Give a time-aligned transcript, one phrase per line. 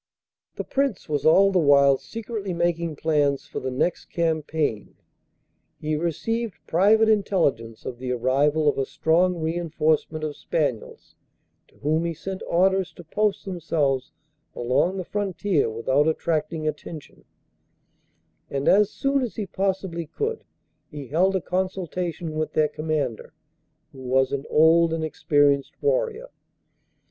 [0.55, 4.95] The Prince was all the while secretly making plans for the next campaign;
[5.79, 11.13] he received private intelligence of the arrival of a strong reinforcement of Spaniels,
[11.67, 14.11] to whom he sent orders to post themselves
[14.55, 17.23] along the frontier without attracting attention,
[18.49, 20.45] and as soon as he possibly could
[20.89, 23.33] he held a consultation with their Commander,
[23.91, 26.29] who was an old and experienced warrior.